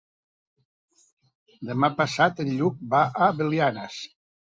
[1.71, 4.05] Demà passat en Lluc va a Belianes.